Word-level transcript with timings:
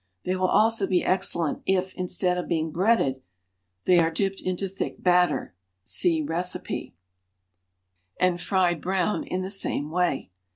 They 0.23 0.35
will 0.35 0.47
also 0.47 0.87
be 0.87 1.05
excellent 1.05 1.61
if, 1.67 1.93
instead 1.93 2.35
of 2.39 2.47
being 2.47 2.71
breaded, 2.71 3.21
they 3.85 3.99
are 3.99 4.09
dipped 4.09 4.41
into 4.41 4.67
thick 4.67 5.03
batter 5.03 5.53
(see 5.83 6.23
recipe) 6.23 6.95
and 8.19 8.41
fried 8.41 8.81
brown 8.81 9.23
in 9.23 9.43
the 9.43 9.51
same 9.51 9.91
way. 9.91 10.31